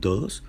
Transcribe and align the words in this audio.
todos? 0.00 0.42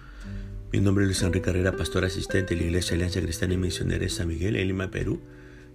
Mi 0.71 0.80
nombre 0.80 1.04
es 1.04 1.10
Luis 1.10 1.21
Enrique 1.21 1.46
Carrera, 1.46 1.76
pastor 1.76 2.05
asistente 2.05 2.55
de 2.55 2.62
la 2.62 2.68
Iglesia 2.68 2.96
Alianza 2.96 3.21
Cristiana 3.21 3.54
y 3.54 3.58
Misionera 3.58 4.00
de 4.00 4.10
San 4.10 4.28
Miguel, 4.28 4.55
en 4.55 4.68
Lima, 4.68 4.89
Perú. 4.89 5.20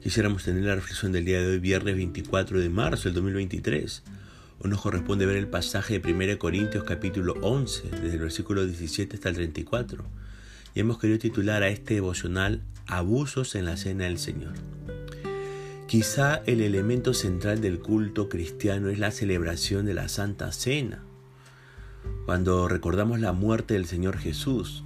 Quisiéramos 0.03 0.45
tener 0.45 0.65
la 0.65 0.75
reflexión 0.75 1.13
del 1.13 1.27
día 1.27 1.41
de 1.41 1.47
hoy, 1.47 1.59
viernes 1.59 1.97
24 1.97 2.59
de 2.59 2.69
marzo 2.71 3.05
del 3.05 3.15
2023. 3.15 4.03
Hoy 4.61 4.71
nos 4.71 4.81
corresponde 4.81 5.27
ver 5.27 5.37
el 5.37 5.49
pasaje 5.49 5.99
de 5.99 6.13
1 6.13 6.39
Corintios 6.39 6.85
capítulo 6.85 7.35
11, 7.43 7.91
desde 7.91 8.15
el 8.15 8.21
versículo 8.21 8.65
17 8.65 9.17
hasta 9.17 9.29
el 9.29 9.35
34. 9.35 10.05
Y 10.75 10.81
hemos 10.81 10.99
querido 10.99 11.19
titular 11.19 11.63
a 11.63 11.69
este 11.69 11.95
devocional 11.95 12.63
Abusos 12.87 13.55
en 13.55 13.67
la 13.67 13.77
Cena 13.77 14.05
del 14.05 14.19
Señor. 14.19 14.55
Quizá 15.87 16.43
el 16.47 16.63
elemento 16.63 17.13
central 17.13 17.61
del 17.61 17.81
culto 17.81 18.29
cristiano 18.29 18.89
es 18.89 18.99
la 18.99 19.11
celebración 19.11 19.87
de 19.87 19.95
la 19.95 20.09
Santa 20.09 20.51
Cena 20.53 21.06
cuando 22.27 22.69
recordamos 22.69 23.21
la 23.21 23.33
muerte 23.33 23.75
del 23.75 23.87
Señor 23.87 24.19
Jesús. 24.19 24.83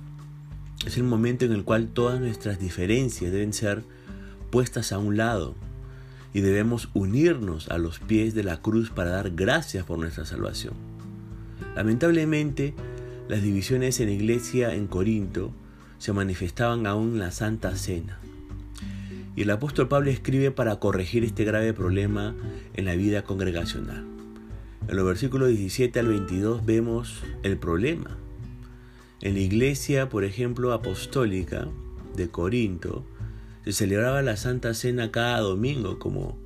Es 0.86 0.96
el 0.96 1.04
momento 1.04 1.44
en 1.44 1.52
el 1.52 1.64
cual 1.64 1.88
todas 1.88 2.20
nuestras 2.20 2.58
diferencias 2.58 3.32
deben 3.32 3.52
ser 3.52 3.82
puestas 4.50 4.92
a 4.92 4.98
un 4.98 5.16
lado 5.16 5.54
y 6.32 6.40
debemos 6.40 6.88
unirnos 6.94 7.68
a 7.68 7.78
los 7.78 7.98
pies 7.98 8.34
de 8.34 8.44
la 8.44 8.62
cruz 8.62 8.90
para 8.90 9.10
dar 9.10 9.30
gracias 9.30 9.84
por 9.84 9.98
nuestra 9.98 10.24
salvación. 10.24 10.74
Lamentablemente, 11.74 12.74
las 13.28 13.42
divisiones 13.42 14.00
en 14.00 14.06
la 14.06 14.14
iglesia 14.14 14.74
en 14.74 14.86
Corinto 14.86 15.52
se 15.98 16.12
manifestaban 16.12 16.86
aún 16.86 17.12
en 17.12 17.18
la 17.20 17.30
Santa 17.30 17.76
Cena. 17.76 18.18
Y 19.36 19.42
el 19.42 19.50
apóstol 19.50 19.88
Pablo 19.88 20.10
escribe 20.10 20.50
para 20.50 20.76
corregir 20.76 21.24
este 21.24 21.44
grave 21.44 21.72
problema 21.72 22.34
en 22.74 22.84
la 22.84 22.94
vida 22.96 23.22
congregacional. 23.22 24.19
En 24.90 24.96
los 24.96 25.06
versículos 25.06 25.50
17 25.50 26.00
al 26.00 26.08
22 26.08 26.66
vemos 26.66 27.22
el 27.44 27.58
problema. 27.58 28.18
En 29.20 29.34
la 29.34 29.40
iglesia, 29.40 30.08
por 30.08 30.24
ejemplo, 30.24 30.72
apostólica 30.72 31.68
de 32.16 32.28
Corinto, 32.28 33.06
se 33.64 33.72
celebraba 33.72 34.20
la 34.22 34.36
Santa 34.36 34.74
Cena 34.74 35.12
cada 35.12 35.38
domingo 35.38 36.00
como 36.00 36.36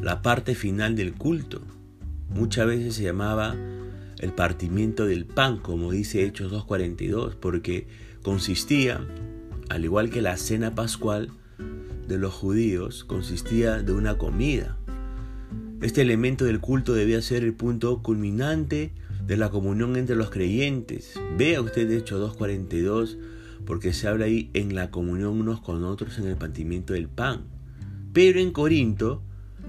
la 0.00 0.22
parte 0.22 0.54
final 0.54 0.96
del 0.96 1.12
culto. 1.12 1.60
Muchas 2.30 2.66
veces 2.68 2.94
se 2.94 3.02
llamaba 3.02 3.54
el 4.18 4.32
partimiento 4.32 5.04
del 5.04 5.26
pan, 5.26 5.58
como 5.58 5.92
dice 5.92 6.24
Hechos 6.24 6.50
2.42, 6.50 7.34
porque 7.34 7.86
consistía, 8.22 9.06
al 9.68 9.84
igual 9.84 10.08
que 10.08 10.22
la 10.22 10.38
cena 10.38 10.74
pascual 10.74 11.28
de 12.08 12.16
los 12.16 12.32
judíos, 12.32 13.04
consistía 13.04 13.82
de 13.82 13.92
una 13.92 14.16
comida. 14.16 14.78
Este 15.82 16.02
elemento 16.02 16.44
del 16.44 16.60
culto 16.60 16.92
debía 16.92 17.22
ser 17.22 17.42
el 17.42 17.54
punto 17.54 18.02
culminante 18.02 18.92
de 19.26 19.38
la 19.38 19.48
comunión 19.48 19.96
entre 19.96 20.14
los 20.14 20.28
creyentes. 20.28 21.14
Vea 21.38 21.62
usted 21.62 21.90
Hechos 21.90 22.36
2.42, 22.38 23.16
porque 23.64 23.94
se 23.94 24.06
habla 24.06 24.26
ahí 24.26 24.50
en 24.52 24.74
la 24.74 24.90
comunión 24.90 25.40
unos 25.40 25.62
con 25.62 25.82
otros 25.84 26.18
en 26.18 26.26
el 26.26 26.36
partimiento 26.36 26.92
del 26.92 27.08
pan. 27.08 27.44
Pero 28.12 28.40
en 28.40 28.52
Corinto 28.52 29.22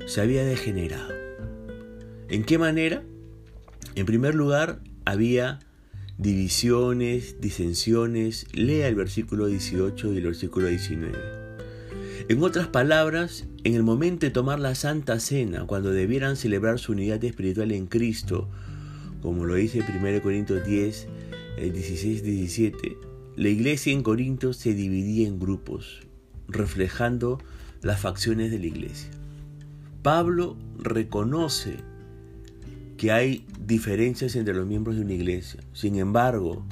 se 0.06 0.20
había 0.20 0.44
degenerado. 0.44 1.14
¿En 2.28 2.44
qué 2.44 2.58
manera? 2.58 3.03
En 3.96 4.06
primer 4.06 4.36
lugar, 4.36 4.81
había 5.06 5.59
divisiones, 6.18 7.40
disensiones. 7.40 8.48
Lea 8.53 8.90
el 8.90 8.96
versículo 8.96 9.48
18 9.48 10.12
y 10.12 10.18
el 10.18 10.25
versículo 10.25 10.68
19. 10.68 11.18
En 12.28 12.44
otras 12.44 12.68
palabras, 12.68 13.46
en 13.64 13.76
el 13.76 13.84
momento 13.84 14.26
de 14.26 14.31
tomar 14.31 14.59
la 14.59 14.73
Santa 14.73 15.20
Cena, 15.20 15.66
cuando 15.67 15.92
debieran 15.92 16.36
celebrar 16.36 16.80
su 16.80 16.94
unidad 16.94 17.23
espiritual 17.23 17.72
en 17.72 17.86
Cristo, 17.86 18.50
como 19.22 19.45
lo 19.45 19.56
dice 19.56 19.81
1 19.88 20.22
Corintios 20.23 20.66
10, 20.66 21.08
16, 21.58 22.24
17, 22.24 22.97
la 23.35 23.50
iglesia 23.50 23.94
en 23.94 24.02
Corinto 24.02 24.53
se 24.53 24.74
dividía 24.74 25.28
en 25.28 25.40
grupos, 25.40 26.02
reflejando 26.47 27.40
las 27.81 28.00
facciones 28.00 28.50
de 28.50 28.59
la 28.59 28.66
iglesia. 28.66 29.12
Pablo 30.02 30.58
reconoce 30.80 31.75
que 32.97 33.12
hay 33.12 33.46
diferencias 33.59 34.35
entre 34.35 34.56
los 34.56 34.66
miembros 34.66 34.96
de 34.96 35.03
una 35.03 35.14
iglesia. 35.14 35.59
Sin 35.74 35.97
embargo, 35.97 36.66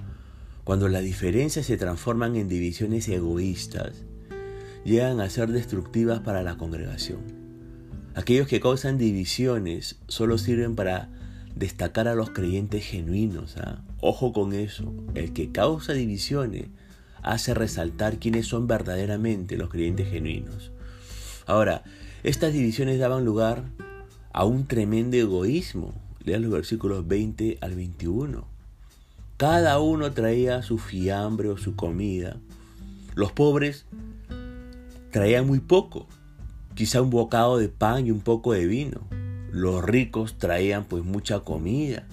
cuando 0.63 0.87
las 0.87 1.03
diferencias 1.03 1.67
se 1.67 1.77
transforman 1.77 2.35
en 2.35 2.47
divisiones 2.47 3.07
egoístas, 3.07 4.05
llegan 4.85 5.19
a 5.21 5.29
ser 5.29 5.49
destructivas 5.49 6.19
para 6.19 6.43
la 6.43 6.57
congregación. 6.57 7.19
Aquellos 8.15 8.47
que 8.47 8.59
causan 8.59 8.97
divisiones 8.97 9.97
solo 10.07 10.37
sirven 10.37 10.75
para 10.75 11.09
destacar 11.55 12.07
a 12.07 12.15
los 12.15 12.31
creyentes 12.31 12.85
genuinos. 12.85 13.57
¿ah? 13.57 13.81
Ojo 14.01 14.33
con 14.33 14.53
eso. 14.53 14.93
El 15.13 15.33
que 15.33 15.51
causa 15.51 15.93
divisiones 15.93 16.65
hace 17.21 17.53
resaltar 17.53 18.17
quiénes 18.17 18.47
son 18.47 18.67
verdaderamente 18.67 19.57
los 19.57 19.69
creyentes 19.69 20.09
genuinos. 20.09 20.71
Ahora, 21.45 21.83
estas 22.23 22.53
divisiones 22.53 22.99
daban 22.99 23.25
lugar 23.25 23.63
a 24.33 24.45
un 24.45 24.67
tremendo 24.67 25.17
egoísmo. 25.17 25.93
Lean 26.23 26.41
los 26.41 26.51
versículos 26.51 27.07
20 27.07 27.57
al 27.61 27.75
21. 27.75 28.45
Cada 29.37 29.79
uno 29.79 30.11
traía 30.11 30.61
su 30.61 30.77
fiambre 30.77 31.49
o 31.49 31.57
su 31.57 31.75
comida. 31.75 32.37
Los 33.15 33.31
pobres 33.31 33.85
traían 35.11 35.47
muy 35.47 35.59
poco, 35.59 36.07
quizá 36.75 37.01
un 37.01 37.09
bocado 37.09 37.57
de 37.57 37.69
pan 37.69 38.07
y 38.07 38.11
un 38.11 38.21
poco 38.21 38.53
de 38.53 38.65
vino. 38.65 39.01
Los 39.51 39.83
ricos 39.83 40.37
traían 40.37 40.85
pues 40.85 41.03
mucha 41.03 41.39
comida. 41.41 42.07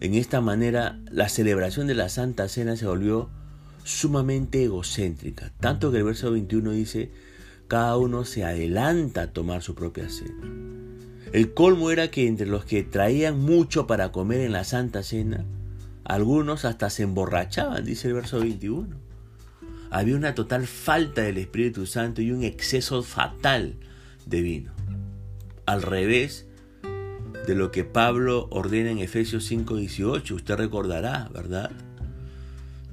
En 0.00 0.14
esta 0.14 0.40
manera 0.40 0.98
la 1.10 1.28
celebración 1.28 1.86
de 1.88 1.94
la 1.94 2.08
Santa 2.08 2.48
Cena 2.48 2.76
se 2.76 2.86
volvió 2.86 3.28
sumamente 3.82 4.64
egocéntrica, 4.64 5.52
tanto 5.60 5.90
que 5.90 5.98
el 5.98 6.04
verso 6.04 6.30
21 6.30 6.70
dice, 6.70 7.10
cada 7.66 7.96
uno 7.96 8.24
se 8.24 8.44
adelanta 8.44 9.22
a 9.22 9.32
tomar 9.32 9.62
su 9.62 9.74
propia 9.74 10.08
cena. 10.08 10.46
El 11.32 11.52
colmo 11.52 11.90
era 11.90 12.10
que 12.10 12.26
entre 12.26 12.46
los 12.46 12.64
que 12.64 12.82
traían 12.84 13.38
mucho 13.40 13.86
para 13.86 14.12
comer 14.12 14.40
en 14.40 14.52
la 14.52 14.64
Santa 14.64 15.02
Cena, 15.02 15.44
algunos 16.04 16.64
hasta 16.64 16.88
se 16.88 17.02
emborrachaban, 17.02 17.84
dice 17.84 18.08
el 18.08 18.14
verso 18.14 18.40
21 18.40 19.07
había 19.90 20.16
una 20.16 20.34
total 20.34 20.66
falta 20.66 21.22
del 21.22 21.38
Espíritu 21.38 21.86
Santo 21.86 22.22
y 22.22 22.30
un 22.30 22.42
exceso 22.44 23.02
fatal 23.02 23.76
de 24.26 24.42
vino. 24.42 24.72
Al 25.66 25.82
revés 25.82 26.46
de 27.46 27.54
lo 27.54 27.70
que 27.70 27.84
Pablo 27.84 28.48
ordena 28.50 28.90
en 28.90 28.98
Efesios 28.98 29.44
5:18, 29.50 30.34
usted 30.34 30.56
recordará, 30.56 31.30
¿verdad? 31.32 31.70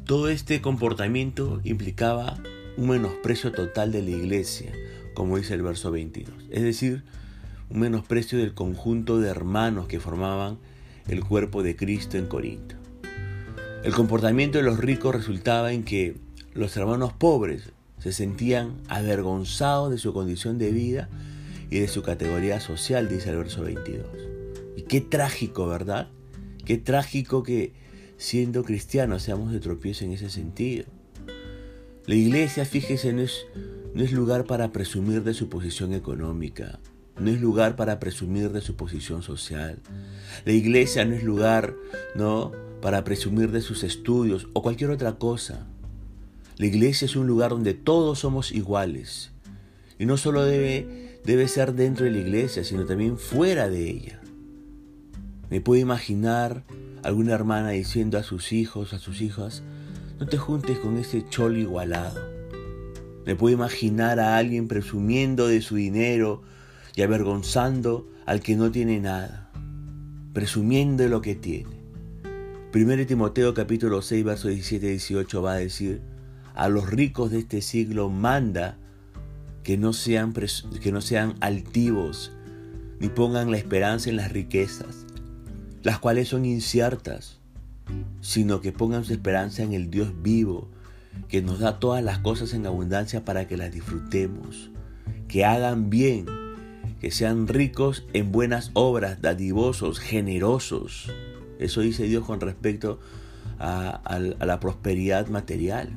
Todo 0.05 0.29
este 0.29 0.61
comportamiento 0.61 1.59
implicaba 1.63 2.37
un 2.77 2.89
menosprecio 2.89 3.51
total 3.51 3.91
de 3.91 4.01
la 4.01 4.11
iglesia, 4.11 4.71
como 5.13 5.37
dice 5.37 5.55
el 5.55 5.63
verso 5.63 5.91
22. 5.91 6.33
Es 6.51 6.63
decir, 6.63 7.03
un 7.69 7.79
menosprecio 7.79 8.37
del 8.37 8.53
conjunto 8.53 9.19
de 9.19 9.29
hermanos 9.29 9.87
que 9.87 9.99
formaban 9.99 10.59
el 11.07 11.23
cuerpo 11.23 11.63
de 11.63 11.75
Cristo 11.75 12.17
en 12.17 12.27
Corinto. 12.27 12.75
El 13.83 13.93
comportamiento 13.93 14.57
de 14.57 14.63
los 14.63 14.79
ricos 14.79 15.13
resultaba 15.13 15.71
en 15.71 15.83
que 15.83 16.15
los 16.55 16.75
hermanos 16.77 17.11
pobres 17.13 17.73
se 17.99 18.13
sentían 18.13 18.81
avergonzados 18.87 19.91
de 19.91 19.97
su 19.97 20.13
condición 20.13 20.57
de 20.57 20.71
vida 20.71 21.09
y 21.69 21.79
de 21.79 21.87
su 21.87 22.01
categoría 22.01 22.59
social, 22.61 23.09
dice 23.09 23.29
el 23.29 23.37
verso 23.37 23.61
22. 23.61 24.07
Y 24.77 24.83
qué 24.83 25.01
trágico, 25.01 25.67
¿verdad? 25.67 26.07
Qué 26.63 26.77
trágico 26.77 27.43
que 27.43 27.73
siendo 28.17 28.63
cristianos 28.63 29.23
seamos 29.23 29.51
de 29.51 29.59
tropiezo 29.59 30.05
en 30.05 30.13
ese 30.13 30.29
sentido. 30.29 30.85
La 32.05 32.15
iglesia, 32.15 32.63
fíjese, 32.65 33.11
no 33.11 33.21
es, 33.21 33.45
no 33.93 34.03
es 34.03 34.13
lugar 34.13 34.45
para 34.45 34.71
presumir 34.71 35.23
de 35.23 35.33
su 35.33 35.49
posición 35.49 35.93
económica, 35.93 36.79
no 37.19 37.31
es 37.31 37.41
lugar 37.41 37.75
para 37.75 37.99
presumir 37.99 38.51
de 38.51 38.61
su 38.61 38.75
posición 38.75 39.23
social. 39.23 39.79
La 40.45 40.53
iglesia 40.53 41.03
no 41.03 41.15
es 41.15 41.23
lugar, 41.23 41.75
¿no?, 42.15 42.51
para 42.81 43.03
presumir 43.03 43.51
de 43.51 43.61
sus 43.61 43.83
estudios 43.83 44.47
o 44.53 44.61
cualquier 44.61 44.91
otra 44.91 45.13
cosa. 45.17 45.65
La 46.57 46.67
iglesia 46.67 47.05
es 47.05 47.17
un 47.17 47.27
lugar 47.27 47.49
donde 47.49 47.73
todos 47.73 48.19
somos 48.19 48.53
iguales. 48.53 49.31
Y 49.99 50.05
no 50.05 50.15
solo 50.15 50.45
debe, 50.45 51.19
debe 51.25 51.47
ser 51.49 51.73
dentro 51.73 52.05
de 52.05 52.11
la 52.11 52.19
iglesia, 52.19 52.63
sino 52.63 52.85
también 52.85 53.17
fuera 53.17 53.67
de 53.67 53.89
ella. 53.89 54.21
Me 55.49 55.59
puedo 55.59 55.81
imaginar 55.81 56.63
alguna 57.03 57.33
hermana 57.33 57.69
diciendo 57.69 58.17
a 58.17 58.23
sus 58.23 58.53
hijos, 58.53 58.93
a 58.93 58.99
sus 58.99 59.21
hijas, 59.21 59.63
no 60.17 60.27
te 60.27 60.37
juntes 60.37 60.79
con 60.79 60.97
ese 60.97 61.27
cholo 61.27 61.57
igualado. 61.57 62.21
Me 63.25 63.35
puedo 63.35 63.53
imaginar 63.53 64.19
a 64.21 64.37
alguien 64.37 64.69
presumiendo 64.69 65.47
de 65.47 65.61
su 65.61 65.75
dinero 65.75 66.41
y 66.95 67.01
avergonzando 67.01 68.07
al 68.25 68.39
que 68.39 68.55
no 68.55 68.71
tiene 68.71 69.01
nada, 69.01 69.51
presumiendo 70.31 71.03
de 71.03 71.09
lo 71.09 71.21
que 71.21 71.35
tiene. 71.35 71.75
Primero 72.71 73.05
Timoteo 73.05 73.53
capítulo 73.53 74.01
6, 74.01 74.23
verso 74.23 74.47
17 74.47 74.85
y 74.85 74.89
18 74.91 75.41
va 75.41 75.53
a 75.53 75.57
decir, 75.57 76.01
a 76.55 76.69
los 76.69 76.89
ricos 76.89 77.31
de 77.31 77.39
este 77.39 77.61
siglo 77.61 78.09
manda 78.09 78.77
que 79.63 79.77
no 79.77 79.93
sean, 79.93 80.33
que 80.33 80.91
no 80.91 81.01
sean 81.01 81.35
altivos, 81.41 82.31
ni 82.99 83.09
pongan 83.09 83.51
la 83.51 83.57
esperanza 83.57 84.09
en 84.09 84.15
las 84.15 84.31
riquezas, 84.31 85.05
las 85.83 85.99
cuales 85.99 86.29
son 86.29 86.45
inciertas, 86.45 87.39
sino 88.21 88.61
que 88.61 88.71
pongan 88.71 89.03
su 89.03 89.13
esperanza 89.13 89.63
en 89.63 89.73
el 89.73 89.89
Dios 89.89 90.13
vivo, 90.21 90.69
que 91.27 91.41
nos 91.41 91.59
da 91.59 91.79
todas 91.79 92.03
las 92.03 92.19
cosas 92.19 92.53
en 92.53 92.65
abundancia 92.65 93.25
para 93.25 93.47
que 93.47 93.57
las 93.57 93.71
disfrutemos, 93.71 94.69
que 95.27 95.45
hagan 95.45 95.89
bien, 95.89 96.25
que 97.01 97.11
sean 97.11 97.47
ricos 97.47 98.05
en 98.13 98.31
buenas 98.31 98.71
obras, 98.73 99.21
dadivosos, 99.21 99.99
generosos. 99.99 101.11
Eso 101.59 101.81
dice 101.81 102.03
Dios 102.03 102.25
con 102.25 102.39
respecto 102.39 102.99
a, 103.59 103.89
a 103.89 104.45
la 104.45 104.59
prosperidad 104.59 105.27
material. 105.27 105.89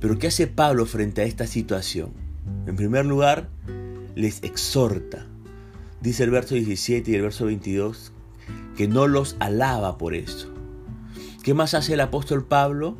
Pero 0.00 0.18
¿qué 0.18 0.26
hace 0.26 0.46
Pablo 0.46 0.86
frente 0.86 1.22
a 1.22 1.24
esta 1.24 1.46
situación? 1.46 2.10
En 2.66 2.76
primer 2.76 3.06
lugar, 3.06 3.48
les 4.14 4.42
exhorta. 4.42 5.26
Dice 6.00 6.24
el 6.24 6.30
verso 6.30 6.54
17 6.54 7.10
y 7.10 7.14
el 7.14 7.22
verso 7.22 7.46
22 7.46 8.12
que 8.76 8.88
no 8.88 9.06
los 9.08 9.36
alaba 9.40 9.96
por 9.98 10.14
eso. 10.14 10.52
¿Qué 11.42 11.54
más 11.54 11.74
hace 11.74 11.94
el 11.94 12.00
apóstol 12.00 12.44
Pablo? 12.44 12.96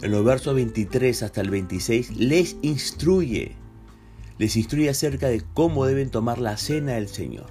En 0.00 0.12
los 0.12 0.24
versos 0.24 0.54
23 0.54 1.24
hasta 1.24 1.40
el 1.40 1.50
26 1.50 2.16
les 2.16 2.56
instruye. 2.62 3.56
Les 4.38 4.56
instruye 4.56 4.88
acerca 4.88 5.28
de 5.28 5.42
cómo 5.54 5.86
deben 5.86 6.10
tomar 6.10 6.38
la 6.38 6.56
cena 6.56 6.92
del 6.92 7.08
Señor. 7.08 7.46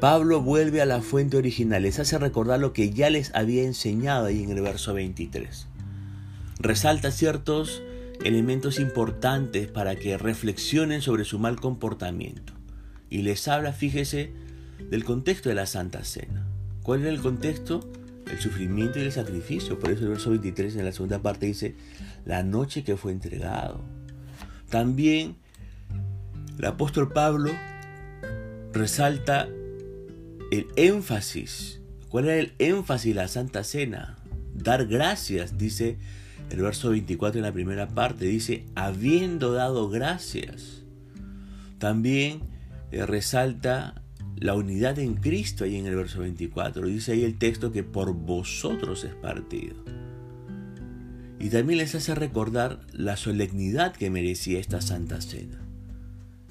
Pablo 0.00 0.42
vuelve 0.42 0.80
a 0.80 0.86
la 0.86 1.00
fuente 1.00 1.36
original, 1.36 1.82
les 1.82 1.98
hace 1.98 2.18
recordar 2.18 2.58
lo 2.58 2.72
que 2.72 2.90
ya 2.90 3.10
les 3.10 3.34
había 3.34 3.64
enseñado 3.64 4.26
ahí 4.26 4.42
en 4.42 4.50
el 4.50 4.60
verso 4.60 4.94
23. 4.94 5.67
Resalta 6.58 7.10
ciertos 7.12 7.82
elementos 8.24 8.80
importantes 8.80 9.68
para 9.68 9.94
que 9.96 10.18
reflexionen 10.18 11.02
sobre 11.02 11.24
su 11.24 11.38
mal 11.38 11.60
comportamiento. 11.60 12.52
Y 13.10 13.22
les 13.22 13.46
habla, 13.46 13.72
fíjese, 13.72 14.32
del 14.90 15.04
contexto 15.04 15.48
de 15.48 15.54
la 15.54 15.66
Santa 15.66 16.04
Cena. 16.04 16.46
¿Cuál 16.82 17.02
era 17.02 17.10
el 17.10 17.20
contexto? 17.20 17.88
El 18.30 18.40
sufrimiento 18.40 18.98
y 18.98 19.02
el 19.02 19.12
sacrificio. 19.12 19.78
Por 19.78 19.90
eso 19.90 20.02
el 20.02 20.10
verso 20.10 20.30
23 20.30 20.76
en 20.76 20.84
la 20.84 20.92
segunda 20.92 21.20
parte 21.20 21.46
dice, 21.46 21.76
la 22.24 22.42
noche 22.42 22.82
que 22.82 22.96
fue 22.96 23.12
entregado. 23.12 23.80
También 24.68 25.36
el 26.58 26.64
apóstol 26.64 27.12
Pablo 27.12 27.52
resalta 28.72 29.48
el 30.50 30.66
énfasis. 30.76 31.80
¿Cuál 32.08 32.24
era 32.24 32.36
el 32.36 32.52
énfasis 32.58 33.14
de 33.14 33.20
la 33.20 33.28
Santa 33.28 33.62
Cena? 33.64 34.16
Dar 34.54 34.86
gracias, 34.86 35.56
dice 35.56 35.98
el 36.50 36.62
verso 36.62 36.90
24 36.90 37.38
en 37.38 37.44
la 37.44 37.52
primera 37.52 37.88
parte 37.88 38.24
dice, 38.24 38.64
habiendo 38.74 39.52
dado 39.52 39.88
gracias. 39.88 40.82
También 41.78 42.40
eh, 42.90 43.04
resalta 43.06 44.02
la 44.36 44.54
unidad 44.54 44.98
en 44.98 45.14
Cristo 45.14 45.64
ahí 45.64 45.76
en 45.76 45.86
el 45.86 45.96
verso 45.96 46.20
24. 46.20 46.86
Dice 46.86 47.12
ahí 47.12 47.24
el 47.24 47.38
texto 47.38 47.72
que 47.72 47.82
por 47.82 48.14
vosotros 48.14 49.04
es 49.04 49.14
partido. 49.14 49.76
Y 51.40 51.50
también 51.50 51.78
les 51.78 51.94
hace 51.94 52.14
recordar 52.14 52.80
la 52.92 53.16
solemnidad 53.16 53.94
que 53.94 54.10
merecía 54.10 54.58
esta 54.58 54.80
Santa 54.80 55.20
Cena. 55.20 55.60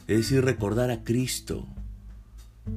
Es 0.07 0.17
decir, 0.17 0.43
recordar 0.43 0.91
a 0.91 1.03
Cristo, 1.03 1.67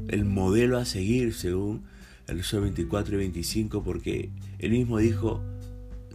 el 0.09 0.25
modelo 0.25 0.79
a 0.79 0.85
seguir 0.85 1.35
según 1.35 1.85
el 2.27 2.37
verso 2.37 2.61
24 2.61 3.15
y 3.15 3.19
25, 3.19 3.83
porque 3.85 4.31
él 4.59 4.73
mismo 4.73 4.99
dijo, 4.99 5.41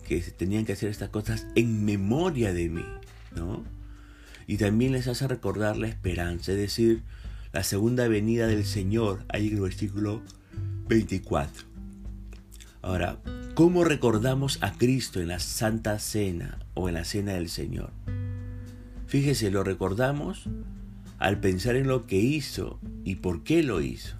que 0.05 0.21
tenían 0.21 0.63
que 0.63 0.73
hacer 0.73 0.89
estas 0.89 1.09
cosas 1.09 1.45
en 1.55 1.83
memoria 1.83 2.53
de 2.53 2.69
mí, 2.69 2.85
¿no? 3.35 3.63
Y 4.47 4.57
también 4.57 4.93
les 4.93 5.07
hace 5.07 5.27
recordar 5.27 5.75
la 5.75 5.87
esperanza, 5.87 6.53
es 6.53 6.57
decir, 6.57 7.03
la 7.51 7.63
segunda 7.63 8.07
venida 8.07 8.47
del 8.47 8.65
Señor, 8.65 9.25
ahí 9.29 9.47
en 9.47 9.55
el 9.55 9.61
versículo 9.61 10.21
24. 10.87 11.65
Ahora, 12.81 13.17
¿cómo 13.55 13.83
recordamos 13.83 14.59
a 14.61 14.73
Cristo 14.73 15.19
en 15.19 15.29
la 15.29 15.39
Santa 15.39 15.97
Cena 15.99 16.59
o 16.75 16.87
en 16.87 16.93
la 16.95 17.03
Cena 17.03 17.33
del 17.33 17.49
Señor? 17.49 17.91
Fíjese, 19.07 19.49
lo 19.51 19.63
recordamos 19.63 20.47
al 21.17 21.39
pensar 21.39 21.75
en 21.75 21.87
lo 21.87 22.05
que 22.05 22.17
hizo 22.17 22.79
y 23.03 23.15
por 23.15 23.43
qué 23.43 23.63
lo 23.63 23.81
hizo. 23.81 24.15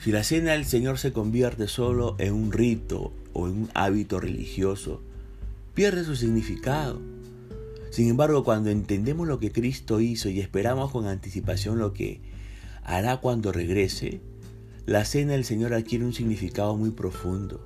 Si 0.00 0.12
la 0.12 0.24
Cena 0.24 0.52
del 0.52 0.64
Señor 0.64 0.98
se 0.98 1.12
convierte 1.12 1.68
solo 1.68 2.16
en 2.18 2.34
un 2.34 2.52
rito 2.52 3.12
o 3.32 3.48
en 3.48 3.62
un 3.62 3.70
hábito 3.74 4.20
religioso, 4.20 5.02
pierde 5.74 6.04
su 6.04 6.16
significado. 6.16 7.00
Sin 7.90 8.08
embargo, 8.08 8.44
cuando 8.44 8.70
entendemos 8.70 9.28
lo 9.28 9.38
que 9.38 9.52
Cristo 9.52 10.00
hizo 10.00 10.28
y 10.28 10.40
esperamos 10.40 10.90
con 10.90 11.06
anticipación 11.06 11.78
lo 11.78 11.92
que 11.92 12.20
hará 12.82 13.18
cuando 13.18 13.52
regrese, 13.52 14.20
la 14.86 15.04
cena 15.04 15.32
del 15.32 15.44
Señor 15.44 15.74
adquiere 15.74 16.04
un 16.04 16.12
significado 16.12 16.76
muy 16.76 16.90
profundo. 16.90 17.60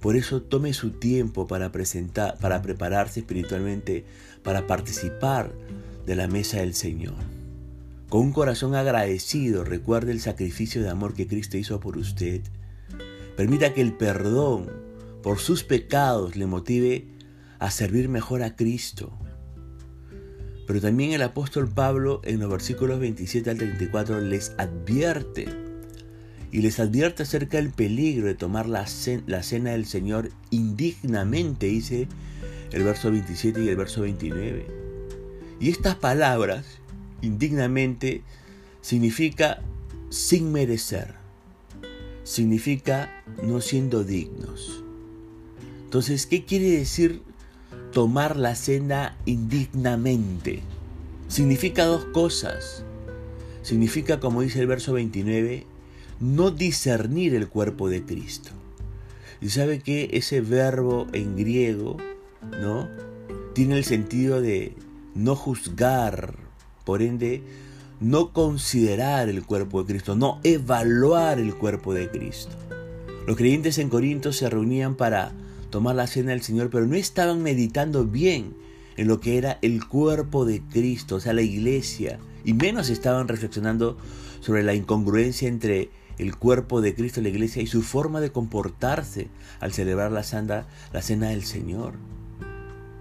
Por 0.00 0.16
eso 0.16 0.42
tome 0.42 0.72
su 0.72 0.90
tiempo 0.92 1.46
para 1.46 1.72
presentar, 1.72 2.38
para 2.38 2.62
prepararse 2.62 3.20
espiritualmente, 3.20 4.04
para 4.42 4.66
participar 4.66 5.52
de 6.06 6.16
la 6.16 6.26
mesa 6.26 6.58
del 6.58 6.74
Señor. 6.74 7.14
Con 8.08 8.22
un 8.22 8.32
corazón 8.32 8.74
agradecido, 8.74 9.62
recuerde 9.62 10.10
el 10.12 10.20
sacrificio 10.20 10.82
de 10.82 10.88
amor 10.88 11.14
que 11.14 11.28
Cristo 11.28 11.56
hizo 11.56 11.78
por 11.80 11.96
usted 11.96 12.40
Permita 13.36 13.72
que 13.74 13.80
el 13.80 13.92
perdón 13.92 14.70
por 15.22 15.38
sus 15.38 15.64
pecados 15.64 16.36
le 16.36 16.46
motive 16.46 17.06
a 17.58 17.70
servir 17.70 18.08
mejor 18.08 18.42
a 18.42 18.56
Cristo. 18.56 19.12
Pero 20.66 20.80
también 20.80 21.12
el 21.12 21.22
apóstol 21.22 21.68
Pablo 21.68 22.20
en 22.24 22.40
los 22.40 22.50
versículos 22.50 23.00
27 23.00 23.50
al 23.50 23.58
34 23.58 24.20
les 24.20 24.52
advierte 24.58 25.48
y 26.52 26.62
les 26.62 26.80
advierte 26.80 27.22
acerca 27.22 27.58
del 27.58 27.70
peligro 27.70 28.26
de 28.26 28.34
tomar 28.34 28.68
la, 28.68 28.86
cena 28.86 29.70
del 29.70 29.86
Señor 29.86 30.30
indignamente, 30.50 31.66
dice 31.66 32.08
el 32.72 32.82
verso 32.82 33.10
27 33.10 33.64
y 33.64 33.68
el 33.68 33.76
verso 33.76 34.02
29. 34.02 34.66
Y 35.60 35.70
estas 35.70 35.96
palabras, 35.96 36.78
indignamente, 37.20 38.22
significa 38.80 39.60
sin 40.08 40.50
merecer 40.52 41.20
significa 42.30 43.19
no 43.42 43.60
siendo 43.60 44.04
dignos. 44.04 44.82
Entonces, 45.84 46.26
¿qué 46.26 46.44
quiere 46.44 46.70
decir 46.70 47.22
tomar 47.92 48.36
la 48.36 48.54
cena 48.54 49.16
indignamente? 49.26 50.62
Significa 51.28 51.84
dos 51.84 52.04
cosas. 52.06 52.84
Significa, 53.62 54.20
como 54.20 54.42
dice 54.42 54.60
el 54.60 54.66
verso 54.66 54.92
29, 54.92 55.66
no 56.20 56.50
discernir 56.50 57.34
el 57.34 57.48
cuerpo 57.48 57.88
de 57.88 58.04
Cristo. 58.04 58.50
Y 59.40 59.48
sabe 59.48 59.80
que 59.80 60.10
ese 60.12 60.40
verbo 60.40 61.06
en 61.12 61.36
griego, 61.36 61.96
¿no? 62.60 62.88
Tiene 63.54 63.78
el 63.78 63.84
sentido 63.84 64.40
de 64.40 64.74
no 65.14 65.34
juzgar, 65.34 66.34
por 66.84 67.02
ende, 67.02 67.42
no 68.00 68.32
considerar 68.32 69.28
el 69.28 69.44
cuerpo 69.44 69.82
de 69.82 69.92
Cristo, 69.92 70.14
no 70.14 70.40
evaluar 70.44 71.38
el 71.38 71.54
cuerpo 71.54 71.94
de 71.94 72.10
Cristo. 72.10 72.54
Los 73.26 73.36
creyentes 73.36 73.78
en 73.78 73.88
Corinto 73.88 74.32
se 74.32 74.48
reunían 74.48 74.96
para 74.96 75.32
tomar 75.70 75.94
la 75.94 76.06
cena 76.06 76.30
del 76.30 76.42
Señor, 76.42 76.70
pero 76.70 76.86
no 76.86 76.96
estaban 76.96 77.42
meditando 77.42 78.04
bien 78.04 78.54
en 78.96 79.08
lo 79.08 79.20
que 79.20 79.38
era 79.38 79.58
el 79.62 79.86
cuerpo 79.86 80.44
de 80.44 80.60
Cristo, 80.62 81.16
o 81.16 81.20
sea, 81.20 81.32
la 81.32 81.42
iglesia, 81.42 82.18
y 82.44 82.54
menos 82.54 82.90
estaban 82.90 83.28
reflexionando 83.28 83.96
sobre 84.40 84.62
la 84.62 84.74
incongruencia 84.74 85.48
entre 85.48 85.90
el 86.18 86.36
cuerpo 86.36 86.80
de 86.80 86.94
Cristo, 86.94 87.20
la 87.20 87.28
iglesia, 87.28 87.62
y 87.62 87.66
su 87.66 87.82
forma 87.82 88.20
de 88.20 88.30
comportarse 88.30 89.28
al 89.60 89.72
celebrar 89.72 90.12
la, 90.12 90.22
santa, 90.22 90.66
la 90.92 91.02
cena 91.02 91.30
del 91.30 91.44
Señor. 91.44 91.94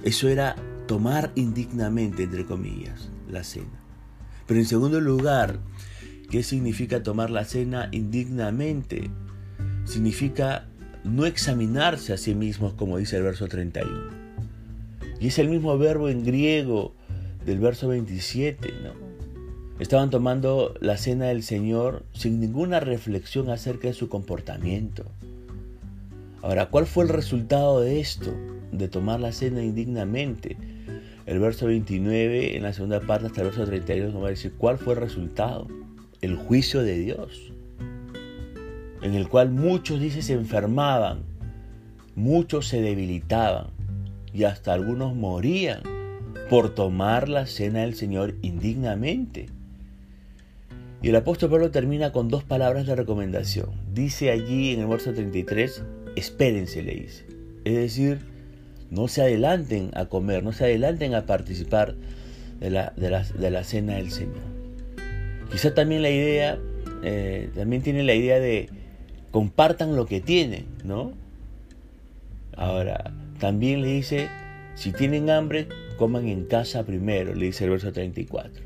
Eso 0.03 0.29
era 0.29 0.55
tomar 0.87 1.31
indignamente, 1.35 2.23
entre 2.23 2.45
comillas, 2.45 3.09
la 3.29 3.43
cena. 3.43 3.83
Pero 4.47 4.59
en 4.59 4.65
segundo 4.65 5.01
lugar, 5.01 5.59
¿qué 6.29 6.43
significa 6.43 7.03
tomar 7.03 7.29
la 7.29 7.45
cena 7.45 7.89
indignamente? 7.91 9.11
Significa 9.89 10.65
no 11.03 11.25
examinarse 11.25 12.13
a 12.13 12.17
sí 12.17 12.35
mismos, 12.35 12.73
como 12.73 12.97
dice 12.97 13.17
el 13.17 13.23
verso 13.23 13.47
31. 13.47 13.89
Y 15.19 15.27
es 15.27 15.39
el 15.39 15.49
mismo 15.49 15.77
verbo 15.77 16.09
en 16.09 16.23
griego 16.23 16.93
del 17.45 17.59
verso 17.59 17.87
27, 17.87 18.71
¿no? 18.83 18.93
Estaban 19.79 20.09
tomando 20.09 20.75
la 20.79 20.97
cena 20.97 21.25
del 21.25 21.41
Señor 21.41 22.03
sin 22.13 22.39
ninguna 22.39 22.79
reflexión 22.79 23.49
acerca 23.49 23.87
de 23.87 23.93
su 23.93 24.09
comportamiento. 24.09 25.05
Ahora, 26.41 26.69
¿cuál 26.69 26.85
fue 26.85 27.05
el 27.05 27.09
resultado 27.09 27.81
de 27.81 27.99
esto? 27.99 28.33
De 28.71 28.87
tomar 28.87 29.19
la 29.19 29.31
cena 29.31 29.63
indignamente 29.63 30.55
el 31.29 31.37
verso 31.37 31.67
29, 31.67 32.57
en 32.57 32.63
la 32.63 32.73
segunda 32.73 33.01
parte 33.01 33.27
hasta 33.27 33.41
el 33.41 33.49
verso 33.49 33.63
32, 33.63 34.13
nos 34.13 34.23
va 34.23 34.27
a 34.27 34.31
decir 34.31 34.51
cuál 34.57 34.79
fue 34.79 34.95
el 34.95 34.99
resultado. 34.99 35.67
El 36.21 36.35
juicio 36.35 36.81
de 36.81 36.97
Dios. 36.97 37.53
En 39.01 39.13
el 39.13 39.29
cual 39.29 39.49
muchos, 39.49 39.99
dice, 39.99 40.21
se 40.21 40.33
enfermaban, 40.33 41.23
muchos 42.15 42.67
se 42.67 42.81
debilitaban 42.81 43.67
y 44.33 44.43
hasta 44.43 44.73
algunos 44.73 45.15
morían 45.15 45.81
por 46.49 46.73
tomar 46.73 47.29
la 47.29 47.45
cena 47.45 47.81
del 47.81 47.95
Señor 47.95 48.35
indignamente. 48.41 49.47
Y 51.01 51.09
el 51.09 51.15
apóstol 51.15 51.49
Pablo 51.49 51.71
termina 51.71 52.11
con 52.11 52.27
dos 52.27 52.43
palabras 52.43 52.85
de 52.85 52.95
recomendación. 52.95 53.69
Dice 53.93 54.31
allí 54.31 54.73
en 54.73 54.81
el 54.81 54.87
verso 54.87 55.13
33, 55.13 55.83
espérense, 56.15 56.83
le 56.83 56.95
dice. 56.95 57.25
Es 57.63 57.75
decir, 57.75 58.19
no 58.89 59.07
se 59.07 59.21
adelanten 59.21 59.91
a 59.93 60.07
comer, 60.07 60.43
no 60.43 60.51
se 60.51 60.65
adelanten 60.65 61.13
a 61.13 61.25
participar 61.25 61.95
de 62.59 62.69
la, 62.69 62.93
de 62.97 63.51
la, 63.51 63.63
cena 63.63 63.95
del 63.95 64.11
Señor. 64.11 64.41
Quizá 65.51 65.73
también 65.73 66.01
la 66.01 66.09
idea, 66.09 66.59
eh, 67.03 67.49
también 67.55 67.81
tiene 67.81 68.03
la 68.03 68.13
idea 68.13 68.39
de 68.39 68.69
compartan 69.31 69.95
lo 69.95 70.05
que 70.05 70.21
tienen, 70.21 70.65
¿no? 70.83 71.13
Ahora, 72.55 73.13
también 73.39 73.81
le 73.81 73.87
dice, 73.87 74.27
si 74.75 74.91
tienen 74.91 75.29
hambre, 75.29 75.67
coman 75.97 76.27
en 76.27 76.45
casa 76.45 76.83
primero, 76.83 77.33
le 77.33 77.47
dice 77.47 77.65
el 77.65 77.71
verso 77.71 77.91
34. 77.91 78.63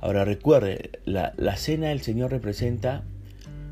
Ahora 0.00 0.24
recuerde, 0.24 0.90
la, 1.04 1.32
la 1.36 1.56
cena 1.56 1.88
del 1.88 2.00
Señor 2.00 2.30
representa 2.30 3.02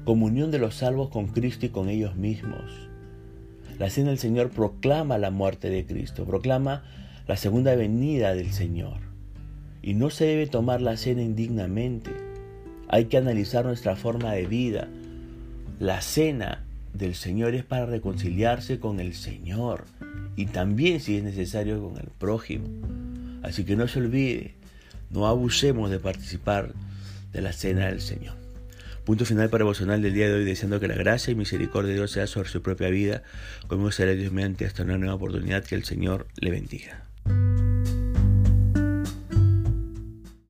comunión 0.05 0.51
de 0.51 0.59
los 0.59 0.77
salvos 0.77 1.09
con 1.09 1.29
Cristo 1.29 1.67
y 1.67 1.71
con 1.71 1.89
ellos 1.89 2.17
mismos. 2.17 2.89
La 3.79 3.91
cena 3.91 4.11
del 4.11 4.19
Señor 4.19 4.51
proclama 4.51 5.19
la 5.19 5.31
muerte 5.31 5.71
de 5.71 5.85
Cristo, 5.85 6.25
proclama 6.25 6.85
la 7.27 7.37
segunda 7.37 7.75
venida 7.75 8.35
del 8.35 8.53
Señor. 8.53 9.01
Y 9.83 9.95
no 9.95 10.11
se 10.11 10.27
debe 10.27 10.47
tomar 10.47 10.81
la 10.81 10.97
cena 10.97 11.23
indignamente. 11.23 12.11
Hay 12.89 13.07
que 13.07 13.17
analizar 13.17 13.65
nuestra 13.65 13.97
forma 13.97 14.33
de 14.33 14.47
vida. 14.47 14.89
La 15.81 16.01
cena 16.03 16.65
del 16.93 17.17
Señor 17.17 17.55
es 17.55 17.65
para 17.65 17.87
reconciliarse 17.87 18.79
con 18.79 19.01
el 19.01 19.15
Señor 19.15 19.85
y 20.37 20.47
también 20.47 21.01
si 21.01 21.17
es 21.17 21.25
necesario 21.25 21.83
con 21.83 21.99
el 21.99 22.09
prójimo. 22.19 22.69
Así 23.43 23.65
que 23.65 23.75
no 23.75 23.89
se 23.89 23.99
olvide, 23.99 24.55
no 25.11 25.27
abusemos 25.27 25.91
de 25.91 25.99
participar 25.99 26.73
de 27.33 27.43
la 27.43 27.53
cena 27.53 27.87
del 27.87 28.01
Señor. 28.01 28.37
Punto 29.05 29.27
final 29.27 29.51
para 29.51 29.65
devocional 29.65 30.01
del 30.01 30.15
día 30.15 30.29
de 30.29 30.35
hoy, 30.35 30.45
deseando 30.45 30.81
que 30.81 30.89
la 30.89 30.95
gracia 30.95 31.33
y 31.33 31.35
misericordia 31.35 31.91
de 31.91 31.97
Dios 31.97 32.13
sea 32.13 32.27
sobre 32.27 32.49
su 32.49 32.63
propia 32.63 32.89
vida, 32.89 33.23
como 33.67 33.91
será 33.91 34.13
Dios 34.13 34.33
mediante 34.33 34.65
hasta 34.65 34.85
una 34.85 34.97
nueva 34.97 35.15
oportunidad 35.15 35.65
que 35.65 35.75
el 35.75 35.85
Señor 35.85 36.27
le 36.37 36.51
bendiga. 36.51 37.03